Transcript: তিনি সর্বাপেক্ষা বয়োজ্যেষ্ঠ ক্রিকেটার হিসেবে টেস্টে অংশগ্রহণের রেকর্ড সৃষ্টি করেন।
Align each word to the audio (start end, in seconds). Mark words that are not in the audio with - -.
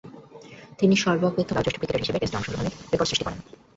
তিনি 0.79 0.95
সর্বাপেক্ষা 0.95 1.53
বয়োজ্যেষ্ঠ 1.55 1.77
ক্রিকেটার 1.77 2.03
হিসেবে 2.03 2.19
টেস্টে 2.19 2.37
অংশগ্রহণের 2.37 2.75
রেকর্ড 2.91 3.09
সৃষ্টি 3.09 3.25
করেন। 3.25 3.39